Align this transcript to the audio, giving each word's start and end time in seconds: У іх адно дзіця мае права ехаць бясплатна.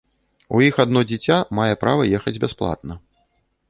У 0.59 0.61
іх 0.67 0.79
адно 0.85 0.99
дзіця 1.11 1.37
мае 1.59 1.71
права 1.87 2.11
ехаць 2.17 2.39
бясплатна. 2.49 2.93